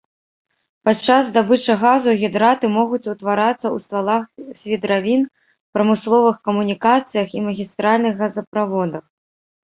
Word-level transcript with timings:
Падчас 0.87 1.23
здабычы 1.25 1.73
газу 1.81 2.09
гідраты 2.21 2.65
могуць 2.77 3.09
утварацца 3.13 3.59
ў 3.59 3.77
ствалах 3.83 4.23
свідравін, 4.61 5.21
прамысловых 5.79 6.35
камунікацыях 6.47 7.27
і 7.39 7.45
магістральных 7.49 8.17
газаправодах. 8.23 9.05